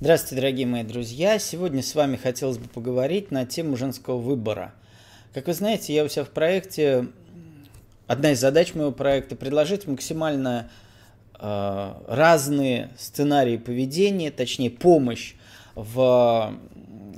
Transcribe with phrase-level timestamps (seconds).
[0.00, 1.38] Здравствуйте, дорогие мои друзья!
[1.38, 4.74] Сегодня с вами хотелось бы поговорить на тему женского выбора.
[5.32, 7.06] Как вы знаете, я у себя в проекте,
[8.08, 10.68] одна из задач моего проекта, предложить максимально
[11.38, 15.34] э, разные сценарии поведения, точнее помощь
[15.76, 16.56] в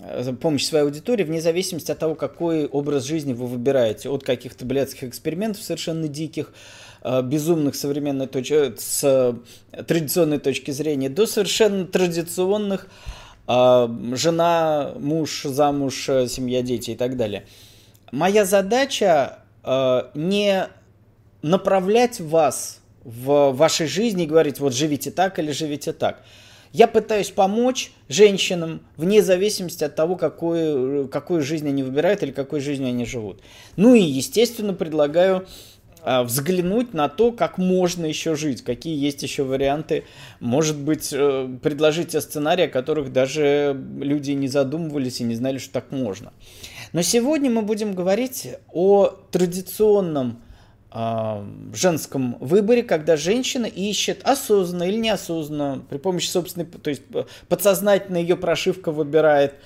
[0.03, 4.11] э, помощь своей аудитории вне зависимости от того, какой образ жизни вы выбираете.
[4.11, 6.53] От каких-то блядских экспериментов совершенно диких,
[7.25, 9.36] безумных современной точки, с
[9.86, 12.88] традиционной точки зрения, до совершенно традиционных
[13.46, 17.47] жена, муж, замуж, семья, дети и так далее.
[18.11, 19.38] Моя задача
[20.14, 20.69] не
[21.42, 26.25] направлять вас в вашей жизни и говорить, вот живите так или живите так.
[26.73, 32.61] Я пытаюсь помочь женщинам вне зависимости от того, какую, какую жизнь они выбирают или какой
[32.61, 33.41] жизнью они живут.
[33.77, 35.47] Ну и, естественно, предлагаю
[36.06, 40.05] взглянуть на то, как можно еще жить, какие есть еще варианты.
[40.41, 45.59] Может быть, э, предложить те сценарии, о которых даже люди не задумывались и не знали,
[45.59, 46.33] что так можно.
[46.92, 50.42] Но сегодня мы будем говорить о традиционном
[51.75, 58.16] женском выборе, когда женщина ищет осознанно или неосознанно, при помощи собственной, то есть э, подсознательно
[58.16, 59.56] ее прошивка выбирает,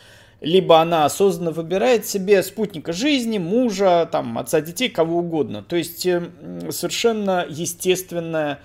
[0.40, 5.62] либо она осознанно выбирает себе спутника жизни, мужа, там, отца детей, кого угодно.
[5.62, 6.30] То есть э,
[6.70, 8.60] совершенно естественная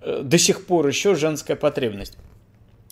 [0.00, 2.16] э, до сих пор еще женская потребность.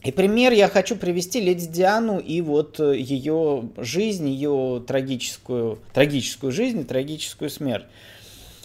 [0.05, 6.81] И пример я хочу привести леди Диану и вот ее жизнь, ее трагическую, трагическую жизнь
[6.81, 7.87] и трагическую смерть.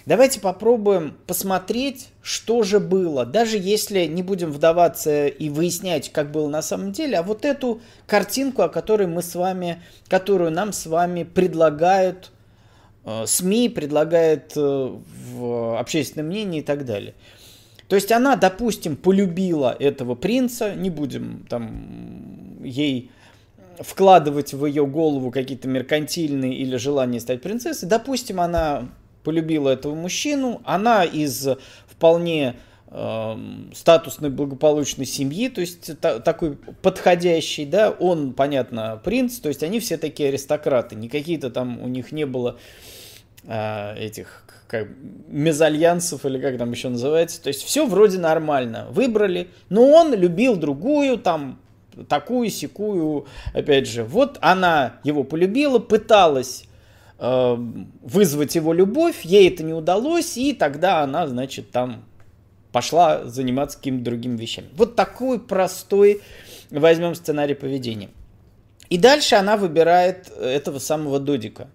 [0.07, 6.47] Давайте попробуем посмотреть, что же было, даже если не будем вдаваться и выяснять, как было
[6.47, 10.85] на самом деле, а вот эту картинку, о которой мы с вами, которую нам с
[10.85, 12.31] вами предлагают
[13.03, 14.95] э, СМИ, предлагает э,
[15.33, 17.13] в общественном мнении и так далее.
[17.89, 23.11] То есть она, допустим, полюбила этого принца, не будем там ей
[23.79, 27.89] вкладывать в ее голову какие-то меркантильные или желания стать принцессой.
[27.89, 28.87] Допустим, она
[29.27, 30.61] полюбила этого мужчину.
[30.63, 31.49] Она из
[31.85, 32.55] вполне
[32.89, 33.35] э,
[33.73, 39.81] статусной благополучной семьи, то есть та, такой подходящий, да, он, понятно, принц, то есть они
[39.81, 42.57] все такие аристократы, не какие-то там у них не было
[43.43, 44.87] э, этих как,
[45.27, 50.55] мезальянсов или как там еще называется, то есть все вроде нормально, выбрали, но он любил
[50.55, 51.59] другую, там
[52.07, 56.66] такую, секую, опять же, вот она его полюбила, пыталась Э,
[57.19, 62.05] вызвать его любовь, ей это не удалось, и тогда она, значит, там
[62.71, 64.67] пошла заниматься какими-то другими вещами.
[64.73, 66.21] Вот такой простой
[66.69, 68.09] возьмем сценарий поведения.
[68.89, 71.69] И дальше она выбирает этого самого Додика.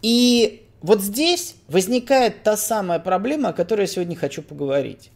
[0.00, 5.10] И вот здесь возникает та самая проблема, о которой я сегодня хочу поговорить.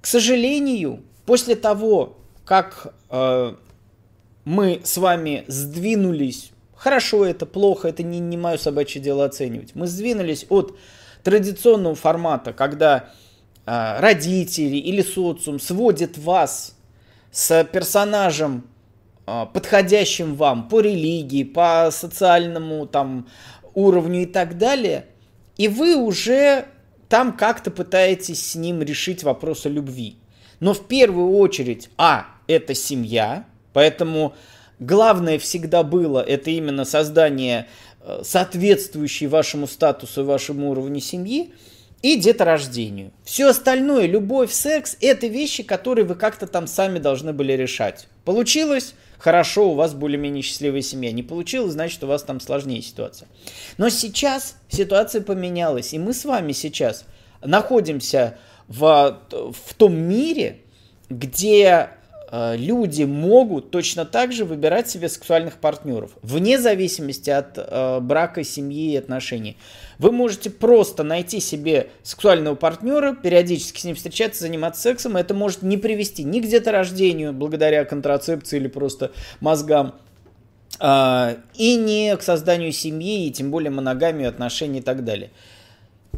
[0.00, 3.54] К сожалению, после того, как э,
[4.44, 9.74] мы с вами сдвинулись Хорошо это, плохо, это не, не мое собачье дело оценивать.
[9.74, 10.78] Мы сдвинулись от
[11.24, 13.10] традиционного формата, когда
[13.66, 16.76] э, родители или социум сводят вас
[17.32, 18.64] с персонажем,
[19.26, 23.28] э, подходящим вам по религии, по социальному там,
[23.74, 25.06] уровню и так далее,
[25.56, 26.66] и вы уже
[27.08, 30.18] там как-то пытаетесь с ним решить вопрос о любви.
[30.60, 34.34] Но в первую очередь, а, это семья, поэтому
[34.80, 37.66] главное всегда было, это именно создание
[38.00, 41.52] э, соответствующей вашему статусу и вашему уровню семьи
[42.02, 43.12] и деторождению.
[43.24, 48.06] Все остальное, любовь, секс, это вещи, которые вы как-то там сами должны были решать.
[48.24, 48.94] Получилось?
[49.18, 51.10] Хорошо, у вас более-менее счастливая семья.
[51.10, 53.26] Не получилось, значит, у вас там сложнее ситуация.
[53.76, 57.04] Но сейчас ситуация поменялась, и мы с вами сейчас
[57.42, 60.60] находимся в, в том мире,
[61.10, 61.90] где
[62.30, 68.44] Э, люди могут точно так же выбирать себе сексуальных партнеров, вне зависимости от э, брака,
[68.44, 69.56] семьи и отношений.
[69.98, 75.62] Вы можете просто найти себе сексуального партнера, периодически с ним встречаться, заниматься сексом, это может
[75.62, 79.10] не привести ни к деторождению, благодаря контрацепции или просто
[79.40, 79.94] мозгам,
[80.80, 85.30] э, и не к созданию семьи, и тем более моногамию, отношений и так далее.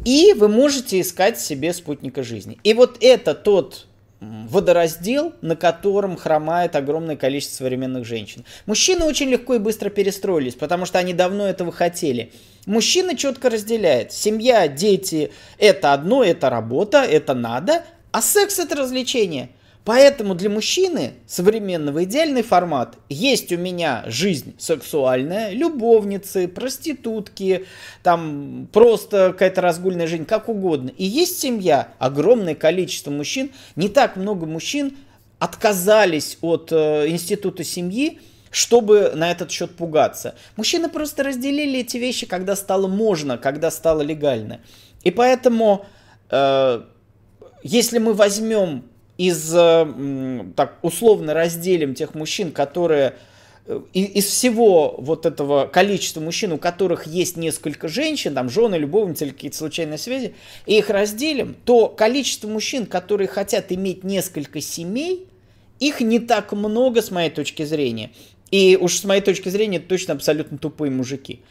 [0.03, 2.59] И вы можете искать себе спутника жизни.
[2.63, 3.85] И вот это тот
[4.21, 8.45] водораздел, на котором хромает огромное количество современных женщин.
[8.67, 12.31] Мужчины очень легко и быстро перестроились, потому что они давно этого хотели.
[12.67, 14.13] Мужчина четко разделяет.
[14.13, 19.49] Семья, дети– это одно, это работа, это надо, а секс– это развлечение–
[19.83, 22.97] Поэтому для мужчины современного идеальный формат.
[23.09, 27.65] Есть у меня жизнь сексуальная, любовницы, проститутки,
[28.03, 30.91] там просто какая-то разгульная жизнь, как угодно.
[30.97, 34.97] И есть семья, огромное количество мужчин, не так много мужчин
[35.39, 38.19] отказались от э, института семьи,
[38.51, 40.35] чтобы на этот счет пугаться.
[40.57, 44.59] Мужчины просто разделили эти вещи, когда стало можно, когда стало легально.
[45.03, 45.87] И поэтому,
[46.29, 46.83] э,
[47.63, 48.83] если мы возьмем
[49.27, 53.13] из, э, так условно разделим тех мужчин, которые
[53.67, 59.25] э, из всего вот этого количества мужчин, у которых есть несколько женщин, там жены, любовницы
[59.25, 60.33] или какие-то случайные связи,
[60.65, 65.27] и их разделим, то количество мужчин, которые хотят иметь несколько семей,
[65.79, 68.09] их не так много с моей точки зрения.
[68.49, 71.41] И уж с моей точки зрения, это точно абсолютно тупые мужики.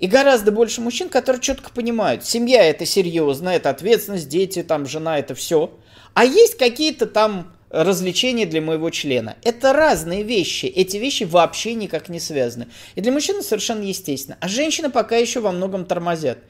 [0.00, 5.18] И гораздо больше мужчин, которые четко понимают, семья это серьезно, это ответственность, дети, там, жена,
[5.18, 5.70] это все.
[6.20, 9.36] А есть какие-то там развлечения для моего члена.
[9.42, 10.66] Это разные вещи.
[10.66, 12.66] Эти вещи вообще никак не связаны.
[12.94, 14.36] И для мужчины совершенно естественно.
[14.38, 16.40] А женщины пока еще во многом тормозят.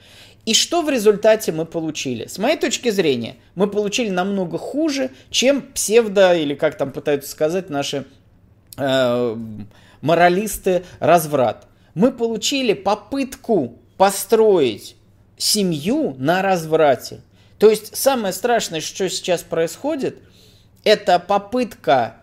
[0.44, 2.26] И что в результате мы получили?
[2.26, 7.70] С моей точки зрения, мы получили намного хуже, чем псевдо, или как там пытаются сказать
[7.70, 8.06] наши
[8.76, 9.36] э,
[10.00, 11.68] моралисты, разврат.
[11.94, 14.96] Мы получили попытку построить
[15.36, 17.20] семью на разврате.
[17.60, 20.18] То есть самое страшное, что сейчас происходит,
[20.82, 22.16] это попытка,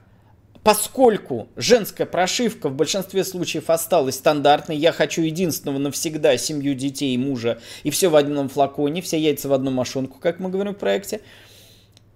[0.64, 7.20] поскольку женская прошивка в большинстве случаев осталась стандартной, я хочу единственного навсегда семью детей и
[7.20, 10.80] мужа, и все в одном флаконе, все яйца в одну мошонку, как мы говорим в
[10.80, 11.22] проекте–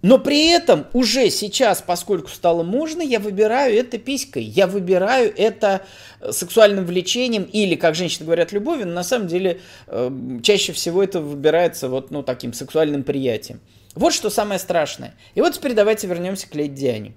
[0.01, 5.85] но при этом уже сейчас, поскольку стало можно, я выбираю это писькой, я выбираю это
[6.19, 11.03] э, сексуальным влечением или, как женщины говорят, любовью, но на самом деле э, чаще всего
[11.03, 13.59] это выбирается вот ну, таким сексуальным приятием.
[13.93, 15.13] Вот что самое страшное.
[15.35, 17.13] И вот теперь давайте вернемся к Леди Диане.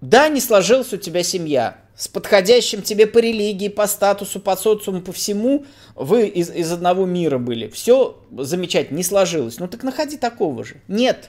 [0.00, 5.02] Да, не сложилась у тебя семья, с подходящим тебе по религии, по статусу, по социуму,
[5.02, 7.68] по всему, вы из, из одного мира были.
[7.68, 9.58] Все замечательно, не сложилось.
[9.58, 10.76] Ну так находи такого же.
[10.88, 11.28] Нет.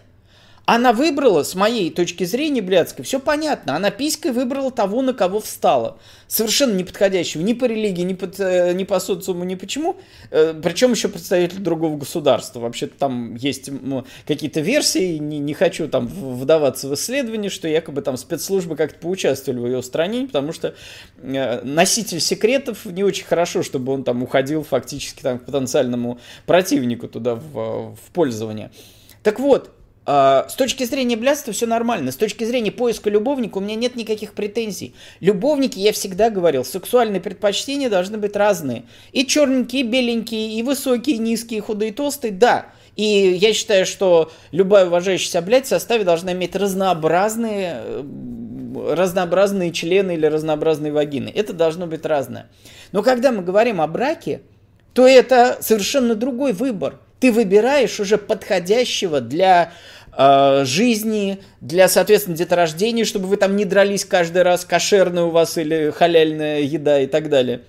[0.66, 3.76] Она выбрала, с моей точки зрения, блядской, все понятно.
[3.76, 5.98] Она писькой выбрала того, на кого встала.
[6.28, 9.98] Совершенно неподходящего ни по религии, ни по, э, ни по социуму, ни почему.
[10.30, 12.60] Э, Причем еще представитель другого государства.
[12.60, 13.72] Вообще-то там есть
[14.28, 19.60] какие-то версии, не, не хочу там вдаваться в исследование, что якобы там спецслужбы как-то поучаствовали
[19.60, 20.76] в ее устранении, потому что
[21.18, 27.08] э, носитель секретов не очень хорошо, чтобы он там уходил фактически там к потенциальному противнику
[27.08, 28.70] туда в, в пользование.
[29.24, 29.72] Так вот,
[30.50, 32.12] с точки зрения блядства все нормально.
[32.12, 34.96] С точки зрения поиска любовника у меня нет никаких претензий.
[35.20, 38.84] Любовники, я всегда говорил, сексуальные предпочтения должны быть разные.
[39.12, 42.68] И черненькие, и беленькие, и высокие, и низкие, и худые, и толстые, да.
[42.96, 50.16] И я считаю, что любая уважающаяся блядь в составе должна иметь разнообразные, э, разнообразные члены
[50.16, 51.32] или разнообразные вагины.
[51.34, 52.48] Это должно быть разное.
[52.92, 54.42] Но когда мы говорим о браке,
[54.94, 59.72] то это совершенно другой выбор ты выбираешь уже подходящего для
[60.18, 65.58] э, жизни, для, соответственно, деторождения, чтобы вы там не дрались каждый раз, кошерная у вас
[65.58, 67.62] или халяльная еда и так далее.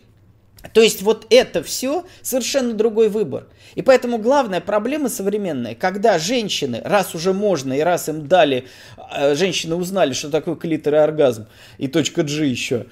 [0.72, 3.48] То есть вот это все совершенно другой выбор.
[3.74, 8.66] И поэтому главная проблема современная, когда женщины, раз уже можно и раз им дали,
[9.12, 11.46] э, женщины узнали, что такое клитор и оргазм,
[11.78, 12.86] и точка G еще,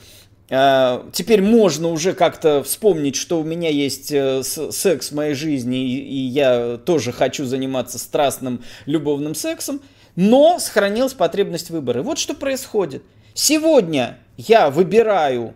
[0.51, 6.27] теперь можно уже как-то вспомнить, что у меня есть э, секс в моей жизни, и
[6.27, 9.81] я тоже хочу заниматься страстным любовным сексом,
[10.17, 12.03] но сохранилась потребность выбора.
[12.03, 13.05] Вот что происходит.
[13.33, 15.55] Сегодня я выбираю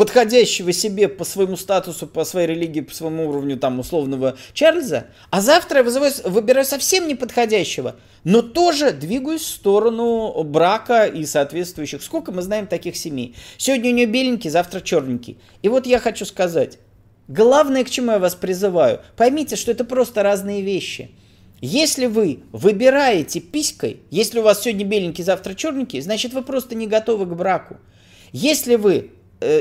[0.00, 5.42] подходящего себе по своему статусу, по своей религии, по своему уровню там условного Чарльза, а
[5.42, 12.02] завтра я вызываю, выбираю совсем неподходящего, но тоже двигаюсь в сторону брака и соответствующих.
[12.02, 13.36] Сколько мы знаем таких семей?
[13.58, 15.36] Сегодня у нее беленький, завтра черненький.
[15.60, 16.78] И вот я хочу сказать,
[17.28, 21.10] главное, к чему я вас призываю, поймите, что это просто разные вещи.
[21.60, 26.86] Если вы выбираете писькой, если у вас сегодня беленький, завтра черненький, значит вы просто не
[26.86, 27.76] готовы к браку.
[28.32, 29.10] Если вы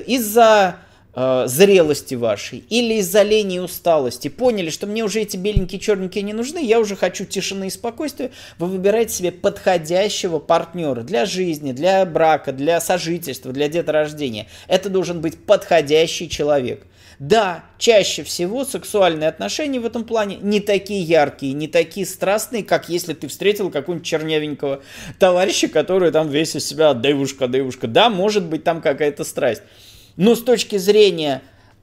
[0.08, 0.78] из-за
[1.14, 6.24] э, зрелости вашей или из-за лени и усталости поняли, что мне уже эти беленькие черненькие
[6.24, 11.72] не нужны, я уже хочу тишины и спокойствия, вы выбираете себе подходящего партнера для жизни,
[11.72, 14.48] для брака, для сожительства, для деторождения.
[14.68, 16.86] Это должен быть подходящий человек.
[17.20, 22.88] Да, чаще всего сексуальные отношения в этом плане не такие яркие, не такие страстные, как
[22.88, 24.82] если ты встретил какого-нибудь чернявенького
[25.20, 27.88] товарища, который там весь из себя девушка, девушка.
[27.88, 29.64] Да, может быть там какая-то страсть.
[30.16, 31.42] Но с точки зрения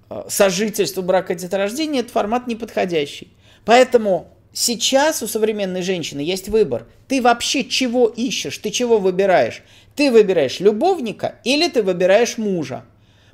[0.09, 3.29] э, сожительства, брака, деторождения, этот формат неподходящий.
[3.67, 6.87] Поэтому сейчас у современной женщины есть выбор.
[7.09, 8.57] Ты вообще чего ищешь?
[8.57, 9.63] Ты чего выбираешь?
[9.97, 12.87] Ты выбираешь любовника или ты выбираешь мужа?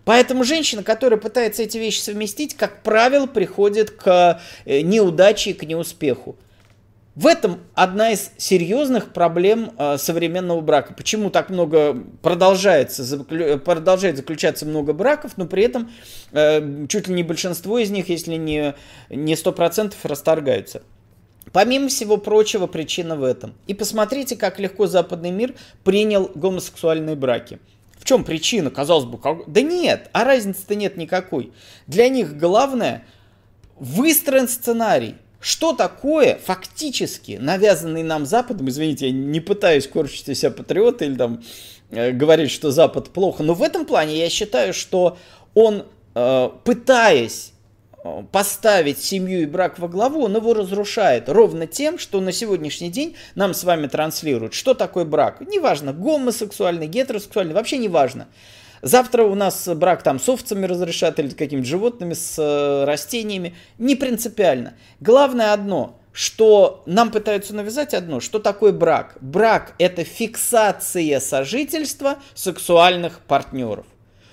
[0.04, 5.62] Поэтому женщина, которая пытается эти вещи совместить, как правило, приходит к э, неудаче и к
[5.64, 6.37] неуспеху.
[7.14, 10.94] В этом одна из серьезных проблем э, современного брака.
[10.94, 15.90] Почему так много продолжается, заклю, продолжает заключаться много браков, но при этом
[16.32, 18.75] э, чуть ли не большинство из них, если не,
[19.11, 20.82] не 100% расторгаются.
[21.52, 23.52] Помимо всего прочего, причина в этом.
[23.66, 25.54] И посмотрите, как легко западный мир
[25.85, 27.59] принял гомосексуальные браки.
[28.02, 28.71] В чем причина?
[28.71, 29.44] Казалось бы, как...
[29.47, 31.52] да нет, а разницы-то нет никакой.
[31.87, 33.04] Для них главное
[33.78, 35.14] выстроен сценарий.
[35.38, 41.14] Что такое фактически навязанный нам Западом, извините, я не пытаюсь корчить из себя патриота или
[41.14, 41.44] там
[41.90, 45.16] э, говорить, что Запад плохо, но в этом плане я считаю, что
[45.54, 45.85] он,
[46.16, 47.51] э, пытаясь
[48.32, 53.16] поставить семью и брак во главу, он его разрушает ровно тем, что на сегодняшний день
[53.35, 54.54] нам с вами транслируют.
[54.54, 55.40] Что такое брак?
[55.40, 58.26] Неважно, гомосексуальный, гетеросексуальный, вообще неважно.
[58.82, 63.54] Завтра у нас брак там с овцами разрешат или какими-то животными, с э, растениями.
[63.78, 64.75] Не принципиально.
[64.99, 69.16] Главное одно, что нам пытаются навязать одно, что такое брак.
[69.21, 73.87] Брак это фиксация сожительства сексуальных партнеров.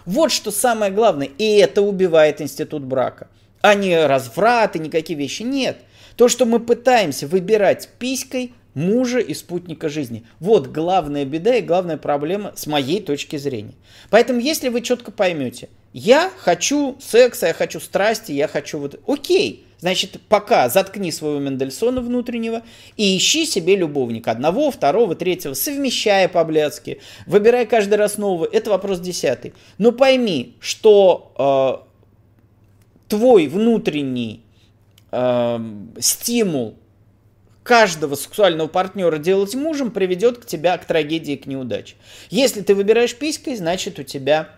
[0.06, 3.28] Вот что самое главное, и это убивает институт брака.
[3.62, 5.44] А не разврат и никакие вещи.
[5.44, 5.78] Нет.
[6.16, 10.24] То, что мы пытаемся выбирать писькой, мужа и спутника жизни.
[10.40, 13.74] Вот главная беда и главная проблема с моей точки зрения.
[14.10, 19.00] Поэтому, если вы четко поймете, я хочу секса, я хочу страсти, я хочу вот...
[19.08, 22.62] Окей, значит, пока заткни своего Мендельсона внутреннего
[22.96, 24.32] и ищи себе любовника.
[24.32, 28.48] Одного, второго, третьего, совмещая по-блядски, выбирай каждый раз нового.
[28.52, 29.54] Это вопрос десятый.
[29.80, 31.89] Но пойми, что э,
[33.10, 34.44] твой внутренний
[35.12, 35.60] э,
[36.00, 36.76] стимул
[37.64, 41.96] каждого сексуального партнера делать мужем приведет к тебя к трагедии, к неудаче.
[42.30, 44.50] Если ты выбираешь писькой, значит у тебя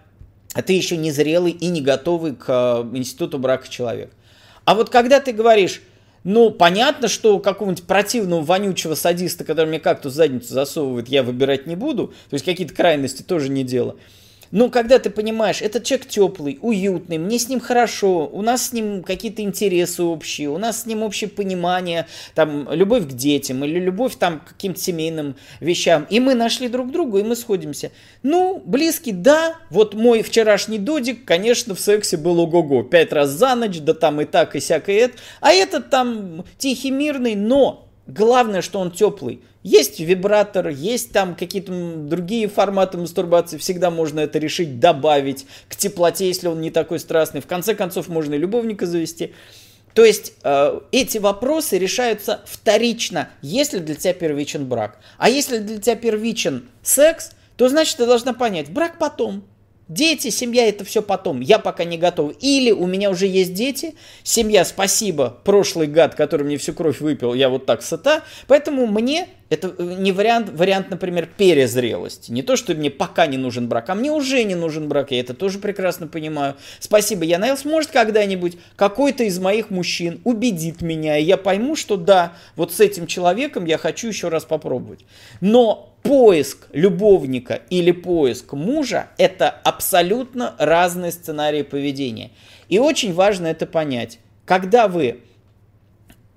[0.54, 4.12] а ты еще не зрелый и не готовый к э, институту брака человек.
[4.66, 5.82] А вот когда ты говоришь,
[6.24, 11.76] ну, понятно, что какого-нибудь противного вонючего садиста, который мне как-то задницу засовывает, я выбирать не
[11.76, 12.08] буду.
[12.30, 13.96] То есть какие-то крайности тоже не дело.
[14.52, 18.74] Но когда ты понимаешь, этот человек теплый, уютный, мне с ним хорошо, у нас с
[18.74, 23.80] ним какие-то интересы общие, у нас с ним общее понимание, там, любовь к детям или
[23.80, 27.92] любовь там к каким-то семейным вещам, и мы нашли друг друга, и мы сходимся.
[28.24, 33.56] Ну, близкий, да, вот мой вчерашний додик, конечно, в сексе был ого-го, пять раз за
[33.56, 38.62] ночь, да там и так, и всякое это, а этот там тихий, мирный, но главное,
[38.62, 39.42] что он теплый.
[39.64, 46.28] Есть вибратор, есть там какие-то другие форматы мастурбации, всегда можно это решить, добавить к теплоте,
[46.28, 47.42] если он не такой страстный.
[47.42, 49.34] В конце концов, можно и любовника завести.
[49.94, 54.98] То есть э, эти вопросы решаются вторично, если для тебя первичен брак.
[55.18, 59.44] А если для тебя первичен секс, то значит ты должна понять, брак потом.
[59.92, 61.42] Дети, семья это все потом.
[61.42, 62.32] Я пока не готов.
[62.40, 67.34] Или у меня уже есть дети, семья, спасибо, прошлый гад, который мне всю кровь выпил,
[67.34, 68.24] я вот так сыта.
[68.48, 72.32] Поэтому мне это э, не вариант, вариант, например, перезрелости.
[72.32, 75.12] Не то, что мне пока не нужен брак, а мне уже не нужен брак.
[75.12, 76.56] Я это тоже прекрасно понимаю.
[76.80, 77.68] Спасибо, я наелся.
[77.68, 82.80] Может, когда-нибудь какой-то из моих мужчин убедит меня, и я пойму, что да, вот с
[82.80, 85.02] этим человеком я хочу еще раз попробовать.
[85.42, 92.32] Но поиск любовника или поиск мужа– это абсолютно разные сценарии поведения.
[92.70, 94.20] И очень важно это понять.
[94.46, 95.22] Когда вы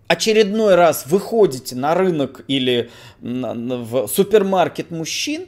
[0.06, 2.90] очередной раз выходите на рынок или
[3.20, 5.46] в супермаркет мужчин,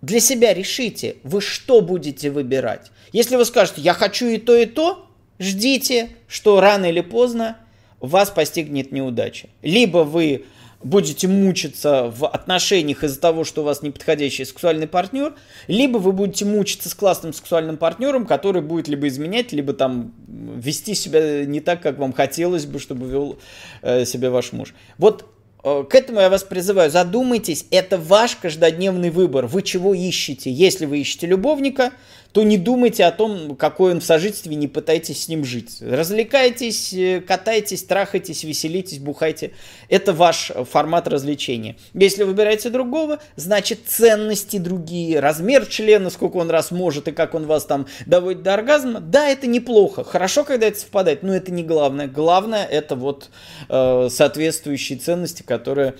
[0.00, 2.90] для себя решите, вы что будете выбирать.
[3.12, 5.06] Если вы скажете, я хочу и то, и то,
[5.38, 7.56] ждите, что рано или поздно
[8.00, 9.48] вас постигнет неудача.
[9.62, 10.44] Либо вы
[10.84, 15.34] будете мучиться в отношениях из-за того, что у вас неподходящий сексуальный партнер,
[15.66, 20.94] либо вы будете мучиться с классным сексуальным партнером, который будет либо изменять, либо там вести
[20.94, 23.38] себя не так, как вам хотелось бы, чтобы вел
[23.82, 24.74] э, себя ваш муж.
[24.98, 25.26] Вот
[25.64, 26.90] э, к этому я вас призываю.
[26.90, 29.46] Задумайтесь, это ваш каждодневный выбор.
[29.46, 30.50] Вы чего ищете?
[30.50, 31.92] Если вы ищете любовника,
[32.32, 35.78] то не думайте о том, какой он в сожительстве, не пытайтесь с ним жить.
[35.80, 39.52] Развлекайтесь, э, катайтесь, трахайтесь, веселитесь, бухайте.
[39.88, 41.76] Это ваш формат развлечения.
[41.92, 47.46] Если выбираете другого, значит ценности другие, размер члена, сколько он раз может и как он
[47.46, 49.00] вас там доводит до оргазма.
[49.00, 50.02] Да, это неплохо.
[50.02, 52.06] Хорошо, когда это совпадает, но это не главное.
[52.06, 53.28] Главное это вот
[53.68, 55.94] э, соответствующие ценности, которые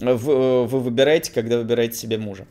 [0.00, 2.46] вы, э, вы выбираете, когда выбираете себе мужа.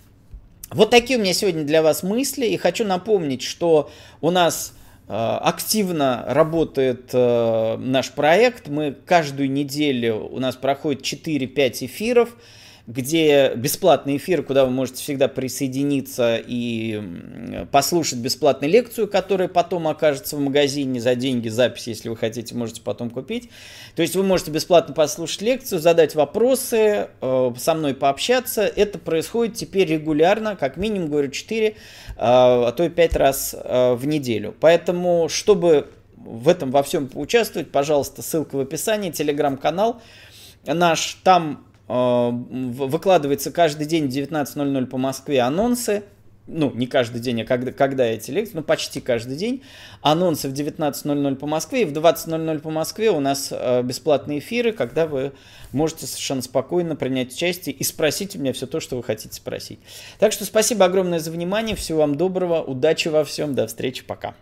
[0.71, 2.45] Вот такие у меня сегодня для вас мысли.
[2.45, 4.73] И хочу напомнить, что у нас
[5.07, 8.67] э, активно работает э, наш проект.
[8.67, 12.35] Мы каждую неделю, у нас проходит 4-5 эфиров.
[12.87, 17.03] Где бесплатный эфир, куда вы можете всегда присоединиться и
[17.69, 22.81] послушать бесплатную лекцию, которая потом окажется в магазине за деньги, запись, если вы хотите, можете
[22.81, 23.49] потом купить.
[23.97, 28.61] То есть вы можете бесплатно послушать лекцию, задать вопросы, э, со мной пообщаться.
[28.61, 31.73] Это происходит теперь регулярно, как минимум, говорю, 4, э,
[32.17, 34.55] а то и 5 раз э, в неделю.
[34.61, 40.01] Поэтому, чтобы в этом во всем поучаствовать, пожалуйста, ссылка в описании, телеграм-канал
[40.65, 46.03] наш, там выкладывается каждый день в 19.00 по Москве анонсы,
[46.47, 49.63] ну, не каждый день, а когда, когда эти лекции, ну, почти каждый день.
[50.01, 54.71] Анонсы в 19.00 по Москве, и в 20.00 по Москве у нас э, бесплатные эфиры,
[54.71, 55.33] когда вы
[55.73, 59.79] можете совершенно спокойно принять участие и спросить у меня все то, что вы хотите спросить.
[60.19, 64.33] Так что спасибо огромное за внимание, всего вам доброго, удачи во всем, до встречи, пока.